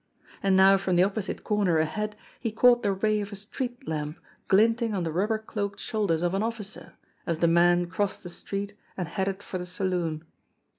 [0.41, 4.19] And now from the opposite corner ahead he caught the ray of a street lamp
[4.47, 8.73] glinting on the rubber cloaked shoulders of an officer, as the man crossed the street
[8.97, 10.23] and headed for the saloon.